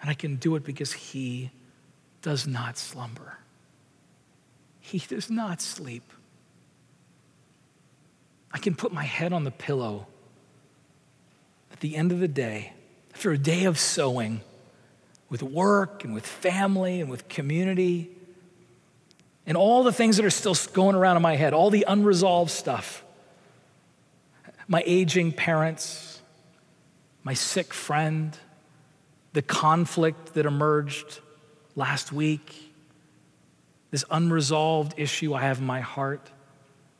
[0.00, 1.50] And I can do it because he
[2.22, 3.38] does not slumber.
[4.80, 6.12] He does not sleep.
[8.52, 10.06] I can put my head on the pillow
[11.72, 12.74] at the end of the day
[13.14, 14.40] after a day of sowing
[15.28, 18.10] with work and with family and with community
[19.46, 22.50] and all the things that are still going around in my head, all the unresolved
[22.50, 23.04] stuff,
[24.68, 26.20] my aging parents,
[27.24, 28.36] my sick friend,
[29.32, 31.20] the conflict that emerged
[31.74, 32.72] last week,
[33.90, 36.30] this unresolved issue I have in my heart,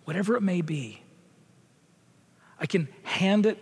[0.05, 1.03] whatever it may be,
[2.59, 3.59] I can hand it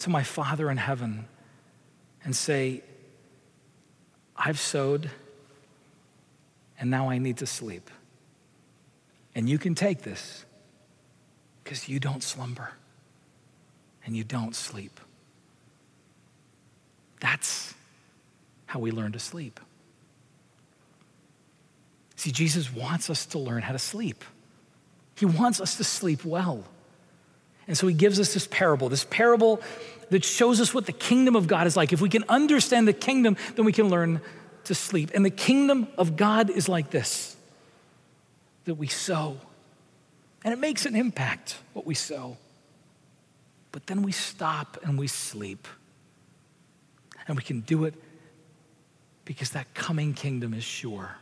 [0.00, 1.26] to my Father in heaven
[2.24, 2.82] and say,
[4.36, 5.10] I've sowed
[6.78, 7.90] and now I need to sleep.
[9.34, 10.44] And you can take this
[11.62, 12.72] because you don't slumber
[14.04, 15.00] and you don't sleep.
[17.20, 17.74] That's
[18.66, 19.60] how we learn to sleep.
[22.16, 24.24] See, Jesus wants us to learn how to sleep.
[25.16, 26.64] He wants us to sleep well.
[27.68, 29.60] And so he gives us this parable, this parable
[30.10, 31.92] that shows us what the kingdom of God is like.
[31.92, 34.22] If we can understand the kingdom, then we can learn
[34.64, 35.10] to sleep.
[35.14, 37.36] And the kingdom of God is like this
[38.64, 39.38] that we sow,
[40.44, 42.36] and it makes an impact what we sow.
[43.72, 45.66] But then we stop and we sleep.
[47.26, 47.94] And we can do it
[49.24, 51.16] because that coming kingdom is sure.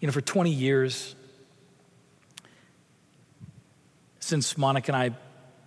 [0.00, 1.14] You know, for 20 years,
[4.20, 5.16] since Monica and I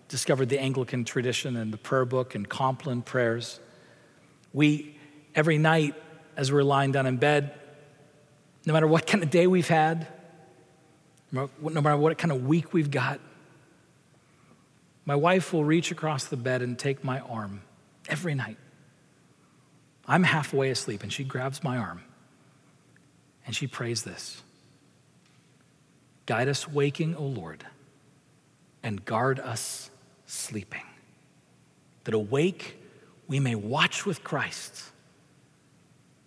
[0.07, 3.59] discovered the Anglican tradition and the prayer book and Compline prayers,
[4.53, 4.95] we,
[5.35, 5.95] every night
[6.37, 7.53] as we're lying down in bed,
[8.65, 10.07] no matter what kind of day we've had,
[11.31, 13.19] no matter what kind of week we've got,
[15.05, 17.61] my wife will reach across the bed and take my arm
[18.07, 18.57] every night.
[20.07, 22.03] I'm halfway asleep, and she grabs my arm
[23.45, 24.41] and she prays this
[26.25, 27.65] Guide us waking, O Lord
[28.83, 29.89] and guard us
[30.25, 30.83] sleeping.
[32.03, 32.77] That awake
[33.27, 34.83] we may watch with Christ,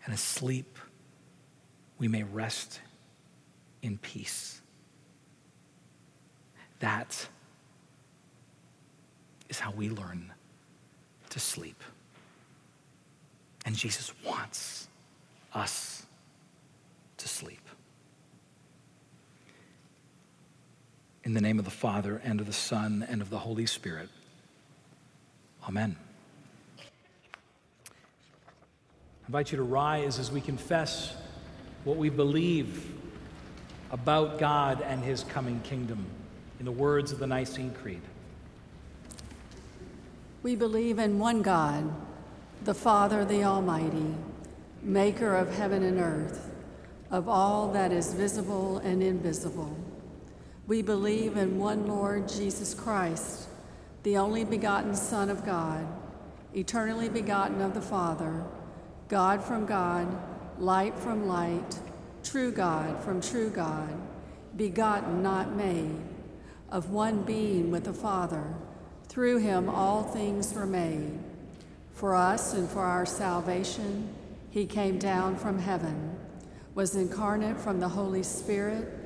[0.04, 0.78] and asleep
[1.98, 2.80] we may rest
[3.82, 4.60] in peace.
[6.80, 7.28] That
[9.48, 10.32] is how we learn
[11.30, 11.82] to sleep.
[13.64, 14.88] And Jesus wants
[15.52, 16.06] us
[17.18, 17.65] to sleep.
[21.26, 24.08] In the name of the Father, and of the Son, and of the Holy Spirit.
[25.68, 25.96] Amen.
[26.78, 26.82] I
[29.26, 31.16] invite you to rise as we confess
[31.82, 32.92] what we believe
[33.90, 36.06] about God and his coming kingdom
[36.60, 38.02] in the words of the Nicene Creed.
[40.44, 41.92] We believe in one God,
[42.62, 44.14] the Father, the Almighty,
[44.80, 46.52] maker of heaven and earth,
[47.10, 49.76] of all that is visible and invisible
[50.66, 53.46] We believe in one Lord Jesus Christ,
[54.02, 55.86] the only begotten Son of God,
[56.54, 58.42] eternally begotten of the Father,
[59.06, 60.08] God from God,
[60.58, 61.78] light from light,
[62.24, 63.88] true God from true God,
[64.56, 65.94] begotten, not made,
[66.68, 68.52] of one being with the Father.
[69.06, 71.16] Through him all things were made.
[71.94, 74.12] For us and for our salvation,
[74.50, 76.18] he came down from heaven,
[76.74, 79.05] was incarnate from the Holy Spirit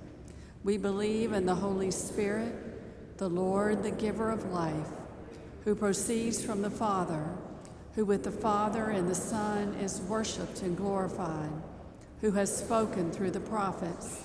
[0.63, 4.89] We believe in the Holy Spirit, the Lord, the giver of life,
[5.63, 7.25] who proceeds from the Father,
[7.95, 11.51] who with the Father and the Son is worshiped and glorified,
[12.21, 14.21] who has spoken through the prophets.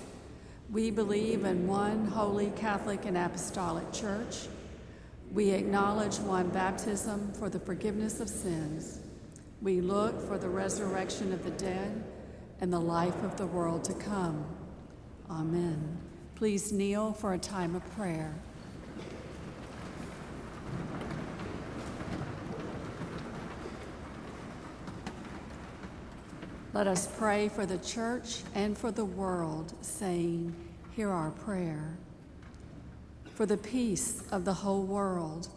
[0.70, 4.49] We believe in one holy Catholic and Apostolic Church.
[5.32, 9.01] We acknowledge one baptism for the forgiveness of sins.
[9.62, 12.05] We look for the resurrection of the dead
[12.61, 14.45] and the life of the world to come.
[15.30, 16.06] Amen.
[16.37, 18.34] Please kneel for a time of prayer.
[26.72, 30.55] Let us pray for the church and for the world, saying,
[30.95, 31.97] Hear our prayer
[33.37, 35.49] for the peace of the whole world,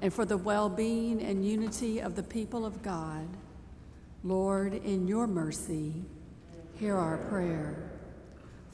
[0.00, 3.28] and for the well being and unity of the people of God.
[4.24, 5.92] Lord, in your mercy,
[6.78, 7.95] hear our prayer.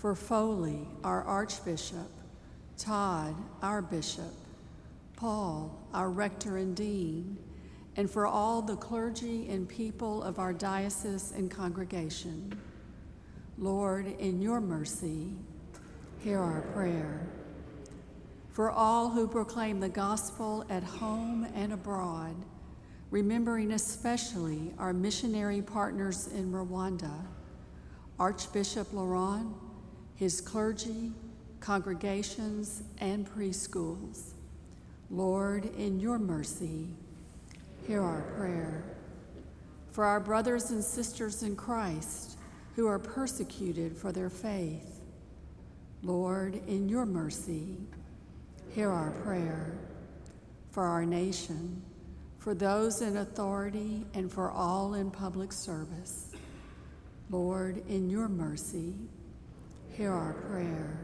[0.03, 2.11] For Foley, our Archbishop,
[2.76, 4.34] Todd, our Bishop,
[5.14, 7.38] Paul, our Rector and Dean,
[7.94, 12.53] and for all the clergy and people of our diocese and congregation.
[13.57, 15.34] Lord, in your mercy,
[16.18, 17.20] hear our prayer
[18.50, 22.34] for all who proclaim the gospel at home and abroad,
[23.12, 27.24] remembering especially our missionary partners in Rwanda,
[28.18, 29.55] Archbishop Laurent,
[30.23, 31.11] his clergy,
[31.59, 34.35] congregations, and preschools.
[35.11, 36.87] Lord, in your mercy,
[37.89, 38.85] hear our prayer.
[39.91, 42.39] For our brothers and sisters in Christ
[42.77, 45.01] who are persecuted for their faith,
[46.05, 47.79] Lord, in your mercy,
[48.70, 49.77] Hear our prayer
[50.70, 51.83] for our nation,
[52.39, 56.31] for those in authority, and for all in public service.
[57.29, 58.95] Lord, in your mercy,
[59.97, 60.99] hear our prayer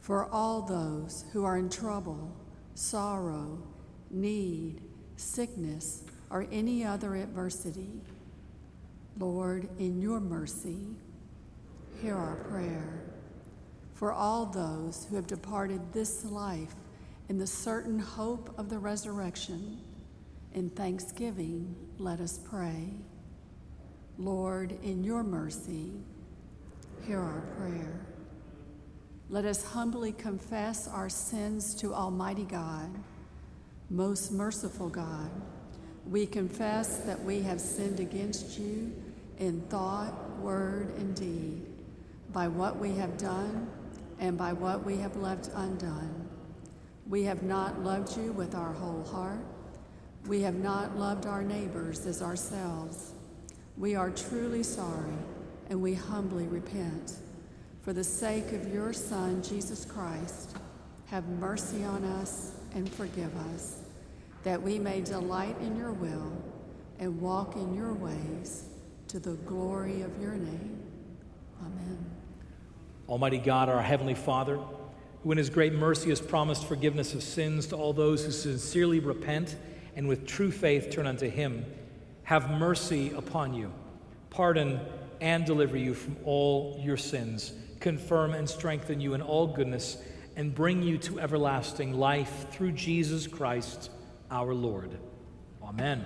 [0.00, 2.34] for all those who are in trouble,
[2.74, 3.58] sorrow,
[4.10, 4.80] need,
[5.16, 7.90] sickness, or any other adversity.
[9.18, 10.78] Lord, in your mercy,
[12.00, 13.02] hear our prayer
[13.94, 16.74] for all those who have departed this life
[17.28, 19.78] in the certain hope of the resurrection.
[20.54, 22.90] In thanksgiving, let us pray.
[24.16, 25.90] Lord, in your mercy,
[27.06, 28.00] hear our prayer.
[29.30, 32.90] Let us humbly confess our sins to Almighty God.
[33.90, 35.30] Most merciful God,
[36.08, 38.92] we confess that we have sinned against you
[39.38, 41.66] in thought, word, and deed,
[42.32, 43.70] by what we have done
[44.18, 46.28] and by what we have left undone.
[47.06, 49.44] We have not loved you with our whole heart.
[50.26, 53.12] We have not loved our neighbors as ourselves.
[53.76, 55.16] We are truly sorry
[55.68, 57.14] and we humbly repent.
[57.82, 60.56] For the sake of your Son, Jesus Christ,
[61.06, 63.80] have mercy on us and forgive us,
[64.44, 66.32] that we may delight in your will
[66.98, 68.66] and walk in your ways
[69.08, 70.82] to the glory of your name.
[71.62, 72.04] Amen.
[73.08, 74.58] Almighty God, our Heavenly Father,
[75.22, 79.00] who in His great mercy has promised forgiveness of sins to all those who sincerely
[79.00, 79.56] repent
[79.96, 81.64] and with true faith turn unto Him,
[82.24, 83.72] have mercy upon you,
[84.28, 84.80] pardon
[85.20, 89.98] and deliver you from all your sins, confirm and strengthen you in all goodness,
[90.36, 93.90] and bring you to everlasting life through Jesus Christ
[94.30, 94.90] our Lord.
[95.62, 96.04] Amen.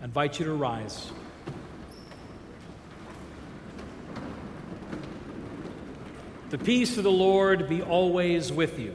[0.00, 1.10] I invite you to rise.
[6.50, 8.94] The peace of the Lord be always with you.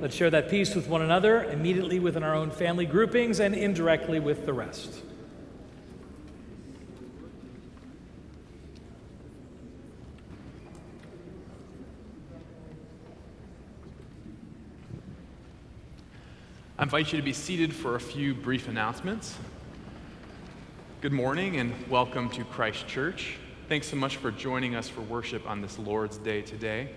[0.00, 4.20] Let's share that peace with one another, immediately within our own family groupings, and indirectly
[4.20, 5.02] with the rest.
[16.82, 19.36] I invite you to be seated for a few brief announcements.
[21.00, 23.36] Good morning and welcome to Christ Church.
[23.68, 26.90] Thanks so much for joining us for worship on this Lord's Day today.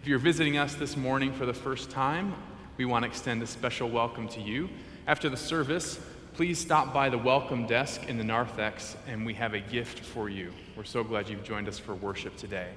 [0.00, 2.34] If you're visiting us this morning for the first time,
[2.78, 4.70] we want to extend a special welcome to you.
[5.06, 6.00] After the service,
[6.32, 10.30] please stop by the welcome desk in the narthex and we have a gift for
[10.30, 10.54] you.
[10.74, 12.70] We're so glad you've joined us for worship today.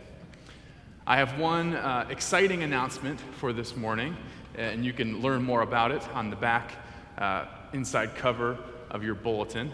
[1.07, 4.17] I have one uh, exciting announcement for this morning
[4.57, 6.73] and you can learn more about it on the back
[7.17, 8.57] uh, inside cover
[8.89, 9.71] of your bulletin.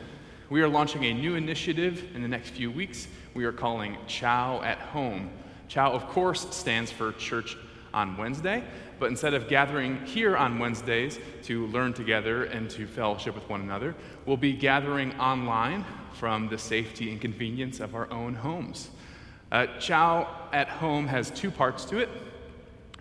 [0.50, 3.08] We are launching a new initiative in the next few weeks.
[3.34, 5.30] We are calling Chow at Home.
[5.68, 7.58] Chow, of course, stands for Church
[7.94, 8.64] on Wednesday,
[9.00, 13.62] but instead of gathering here on Wednesdays to learn together and to fellowship with one
[13.62, 18.90] another, we'll be gathering online from the safety and convenience of our own homes.
[19.52, 22.10] Uh, Chow at Home has two parts to it.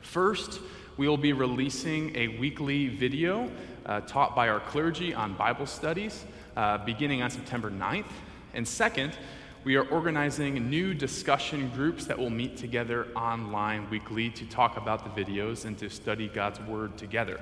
[0.01, 0.61] First,
[0.97, 3.51] we will be releasing a weekly video
[3.85, 6.25] uh, taught by our clergy on Bible studies
[6.57, 8.07] uh, beginning on September 9th.
[8.55, 9.13] And second,
[9.65, 15.05] we are organizing new discussion groups that will meet together online weekly to talk about
[15.05, 17.41] the videos and to study God's Word together.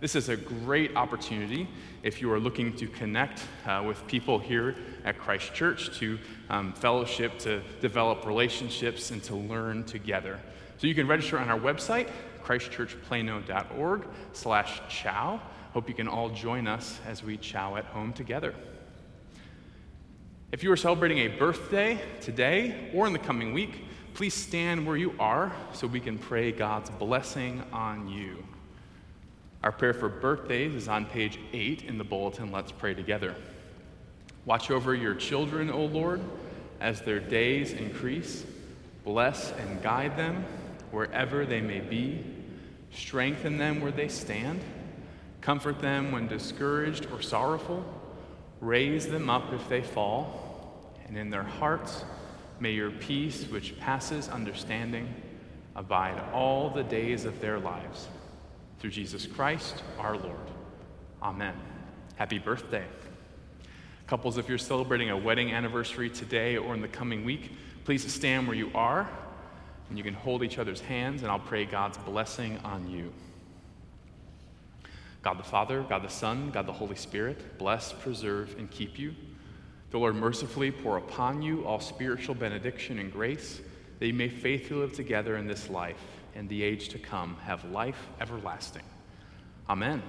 [0.00, 1.68] This is a great opportunity
[2.02, 6.72] if you are looking to connect uh, with people here at Christ Church, to um,
[6.72, 10.40] fellowship, to develop relationships, and to learn together.
[10.78, 12.08] So you can register on our website,
[12.44, 15.40] christchurchplano.org slash chow.
[15.72, 18.54] Hope you can all join us as we chow at home together.
[20.52, 24.96] If you are celebrating a birthday today or in the coming week, please stand where
[24.96, 28.44] you are so we can pray God's blessing on you.
[29.64, 32.52] Our prayer for birthdays is on page 8 in the bulletin.
[32.52, 33.34] Let's pray together.
[34.44, 36.20] Watch over your children, O Lord,
[36.80, 38.44] as their days increase.
[39.04, 40.44] Bless and guide them
[40.94, 42.24] wherever they may be.
[42.92, 44.60] Strengthen them where they stand.
[45.40, 47.84] Comfort them when discouraged or sorrowful.
[48.60, 50.94] Raise them up if they fall.
[51.06, 52.04] And in their hearts,
[52.60, 55.12] may your peace, which passes understanding,
[55.76, 58.08] abide all the days of their lives.
[58.78, 60.50] Through Jesus Christ our Lord.
[61.22, 61.54] Amen.
[62.16, 62.84] Happy birthday.
[64.06, 67.52] Couples, if you're celebrating a wedding anniversary today or in the coming week,
[67.84, 69.08] please stand where you are
[69.88, 73.12] and you can hold each other's hands, and I'll pray God's blessing on you.
[75.22, 79.14] God the Father, God the Son, God the Holy Spirit, bless, preserve, and keep you.
[79.90, 83.60] The Lord mercifully pour upon you all spiritual benediction and grace,
[84.00, 86.02] that you may faithfully live together in this life
[86.34, 88.82] and the age to come, have life everlasting.
[89.68, 90.02] Amen.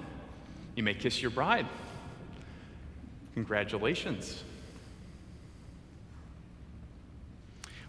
[0.76, 1.68] You may kiss your bride.
[3.36, 4.44] Congratulations.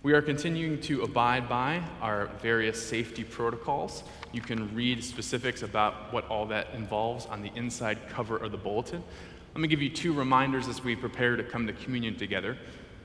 [0.06, 4.04] We are continuing to abide by our various safety protocols.
[4.30, 8.56] You can read specifics about what all that involves on the inside cover of the
[8.56, 9.02] bulletin.
[9.52, 12.56] Let me give you two reminders as we prepare to come to communion together.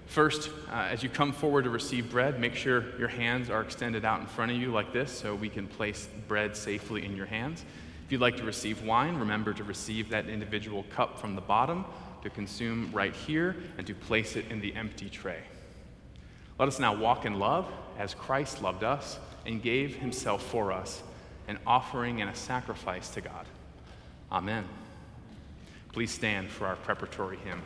[0.05, 4.05] First, uh, as you come forward to receive bread, make sure your hands are extended
[4.05, 7.25] out in front of you like this so we can place bread safely in your
[7.25, 7.65] hands.
[8.05, 11.83] If you'd like to receive wine, remember to receive that individual cup from the bottom
[12.21, 15.39] to consume right here and to place it in the empty tray.
[16.61, 21.01] Let us now walk in love as Christ loved us and gave himself for us,
[21.47, 23.47] an offering and a sacrifice to God.
[24.31, 24.65] Amen.
[25.91, 27.63] Please stand for our preparatory hymn.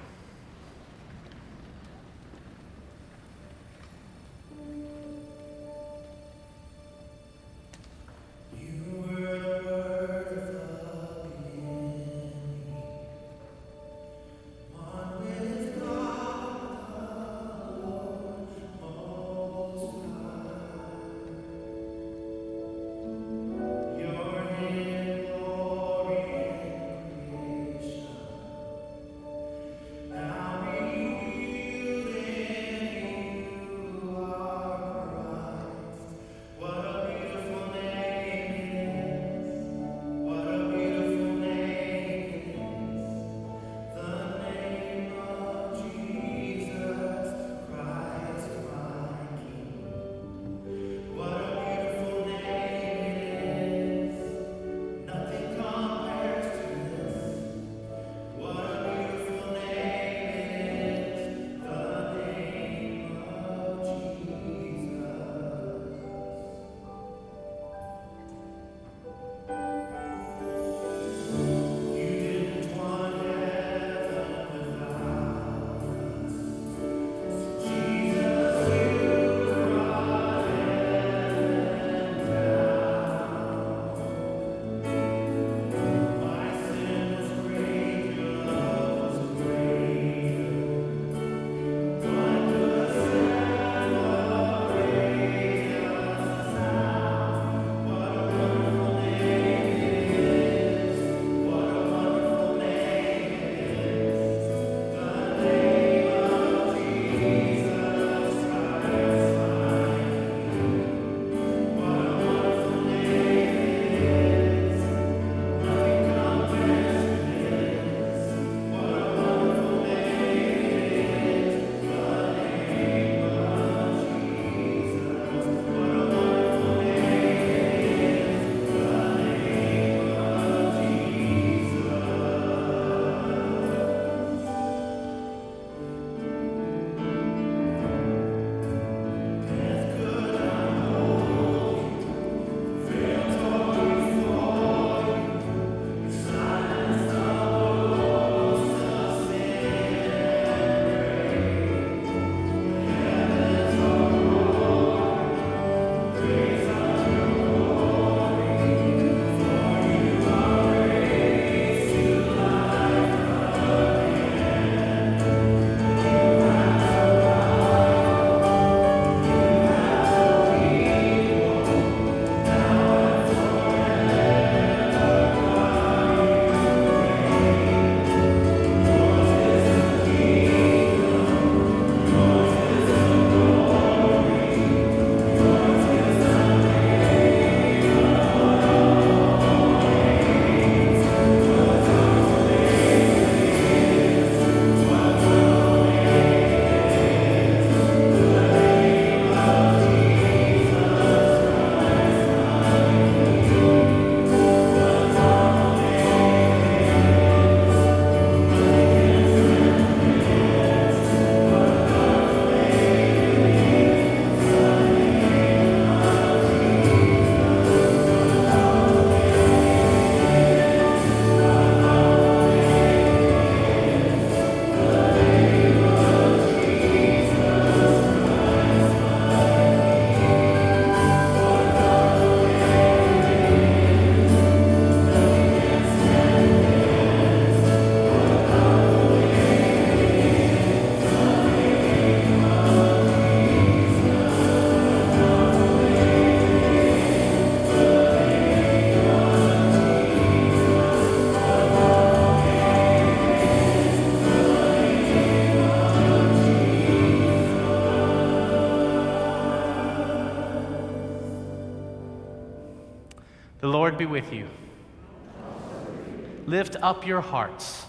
[266.76, 267.86] Lift up your hearts.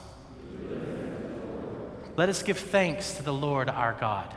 [2.16, 4.32] Let us give thanks to the Lord our God.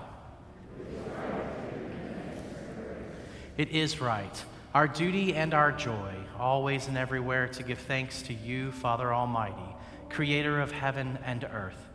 [3.57, 4.43] It is right,
[4.73, 9.75] our duty and our joy, always and everywhere, to give thanks to you, Father Almighty,
[10.09, 11.87] creator of heaven and earth.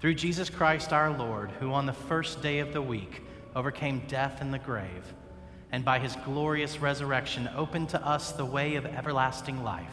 [0.00, 3.20] Through Jesus Christ our Lord, who on the first day of the week
[3.54, 5.12] overcame death and the grave,
[5.70, 9.92] and by his glorious resurrection opened to us the way of everlasting life.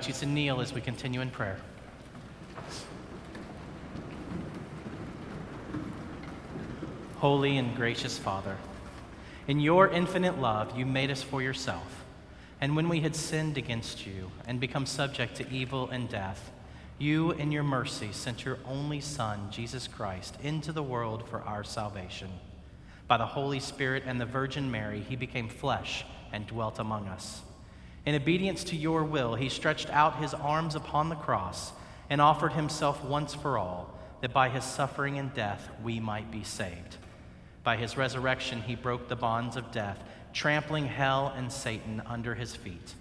[0.00, 1.58] Invite you to kneel as we continue in prayer.
[7.16, 8.56] Holy and gracious Father,
[9.46, 12.02] in your infinite love, you made us for yourself.
[12.62, 16.50] And when we had sinned against you and become subject to evil and death,
[16.98, 21.62] you, in your mercy, sent your only Son, Jesus Christ, into the world for our
[21.62, 22.30] salvation.
[23.06, 27.42] By the Holy Spirit and the Virgin Mary, he became flesh and dwelt among us.
[28.06, 31.72] In obedience to your will, he stretched out his arms upon the cross
[32.08, 36.42] and offered himself once for all, that by his suffering and death we might be
[36.42, 36.96] saved.
[37.62, 39.98] By his resurrection, he broke the bonds of death,
[40.32, 42.94] trampling hell and Satan under his feet.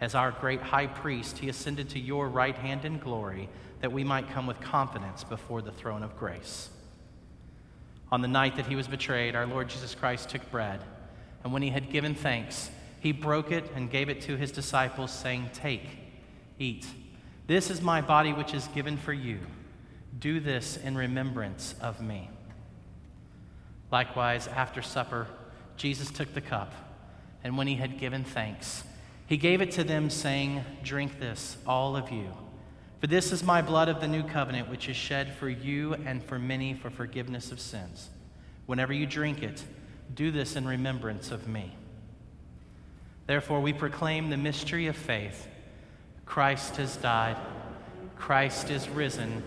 [0.00, 3.48] As our great high priest, he ascended to your right hand in glory,
[3.80, 6.70] that we might come with confidence before the throne of grace.
[8.12, 10.80] On the night that he was betrayed, our Lord Jesus Christ took bread,
[11.44, 12.70] and when he had given thanks,
[13.00, 15.86] he broke it and gave it to his disciples, saying, Take,
[16.58, 16.86] eat.
[17.46, 19.40] This is my body, which is given for you.
[20.18, 22.30] Do this in remembrance of me.
[23.90, 25.26] Likewise, after supper,
[25.76, 26.72] Jesus took the cup,
[27.42, 28.84] and when he had given thanks,
[29.26, 32.30] he gave it to them, saying, Drink this, all of you.
[33.00, 36.22] For this is my blood of the new covenant, which is shed for you and
[36.22, 38.10] for many for forgiveness of sins.
[38.66, 39.64] Whenever you drink it,
[40.14, 41.74] do this in remembrance of me.
[43.30, 45.46] Therefore, we proclaim the mystery of faith
[46.26, 47.36] Christ has died,
[48.16, 49.44] Christ is risen,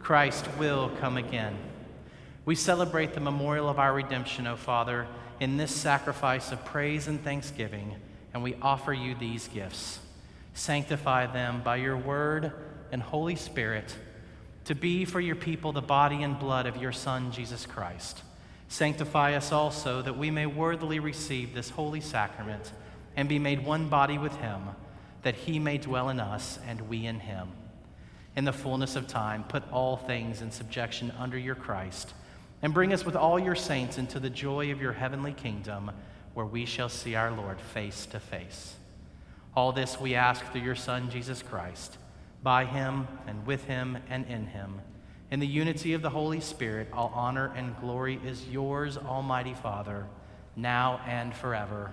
[0.00, 1.56] Christ will come again.
[2.44, 5.06] We celebrate the memorial of our redemption, O Father,
[5.38, 7.94] in this sacrifice of praise and thanksgiving,
[8.34, 10.00] and we offer you these gifts.
[10.54, 12.50] Sanctify them by your word
[12.90, 13.96] and Holy Spirit
[14.64, 18.20] to be for your people the body and blood of your Son, Jesus Christ.
[18.66, 22.72] Sanctify us also that we may worthily receive this holy sacrament
[23.16, 24.62] and be made one body with him,
[25.22, 27.48] that he may dwell in us and we in him.
[28.34, 32.14] In the fullness of time, put all things in subjection under your Christ,
[32.62, 35.90] and bring us with all your saints into the joy of your heavenly kingdom,
[36.34, 38.76] where we shall see our Lord face to face.
[39.54, 41.98] All this we ask through your Son, Jesus Christ,
[42.42, 44.80] by him and with him and in him.
[45.30, 50.06] In the unity of the Holy Spirit, all honor and glory is yours, Almighty Father,
[50.56, 51.92] now and forever.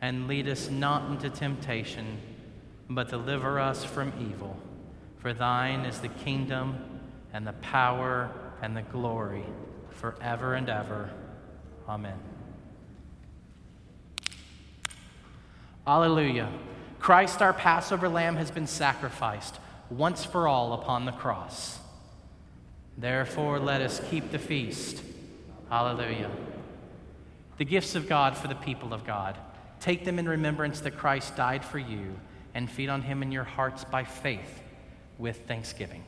[0.00, 2.18] and lead us not into temptation,
[2.88, 4.56] but deliver us from evil.
[5.18, 7.00] For thine is the kingdom
[7.32, 8.30] and the power
[8.62, 9.44] and the glory
[9.90, 11.10] forever and ever.
[11.88, 12.18] Amen.
[15.86, 16.52] Alleluia.
[16.98, 19.58] Christ, our Passover lamb, has been sacrificed
[19.90, 21.78] once for all upon the cross.
[22.96, 25.02] Therefore, let us keep the feast.
[25.70, 26.30] Alleluia.
[27.56, 29.38] The gifts of God for the people of God.
[29.80, 32.18] Take them in remembrance that Christ died for you,
[32.54, 34.62] and feed on him in your hearts by faith
[35.18, 36.04] with thanksgiving.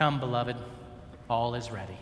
[0.00, 0.56] Come, beloved,
[1.28, 1.98] all is ready.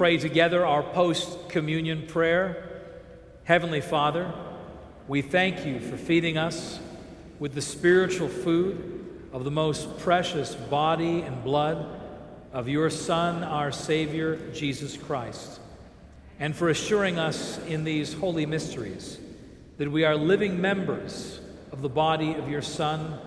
[0.00, 2.80] Pray together our post communion prayer.
[3.44, 4.32] Heavenly Father,
[5.06, 6.80] we thank you for feeding us
[7.38, 12.00] with the spiritual food of the most precious body and blood
[12.50, 15.60] of your Son, our Savior, Jesus Christ,
[16.38, 19.18] and for assuring us in these holy mysteries
[19.76, 21.40] that we are living members
[21.72, 23.18] of the body of your Son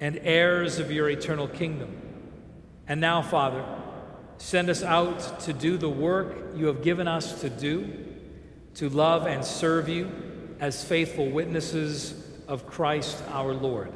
[0.00, 1.96] and heirs of your eternal kingdom.
[2.88, 3.64] And now, Father,
[4.38, 8.06] send us out to do the work you have given us to do,
[8.74, 10.10] to love and serve you
[10.60, 12.14] as faithful witnesses
[12.46, 13.92] of Christ our Lord.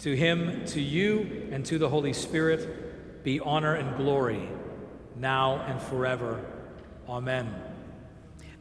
[0.00, 4.48] To him, to you, and to the Holy Spirit be honor and glory,
[5.16, 6.44] now and forever.
[7.08, 7.54] Amen.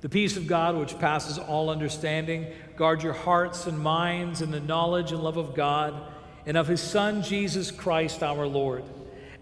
[0.02, 4.60] The peace of God, which passes all understanding, guard your hearts and minds in the
[4.60, 6.12] knowledge and love of God
[6.46, 8.84] and of his Son, Jesus Christ our Lord.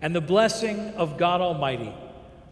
[0.04, 1.94] And the blessing of God Almighty,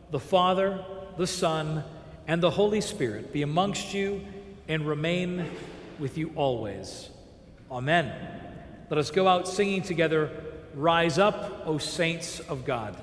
[0.10, 0.86] the Father,
[1.18, 1.84] the Son,
[2.26, 4.26] and the Holy Spirit be amongst you
[4.70, 5.45] and remain
[5.99, 7.10] with you always.
[7.69, 8.10] Amen.
[8.90, 10.32] Let us go out singing together,
[10.73, 12.95] Rise up, O saints of God.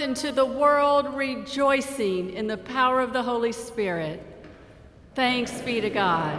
[0.00, 4.22] Into the world rejoicing in the power of the Holy Spirit.
[5.14, 6.33] Thanks be to God.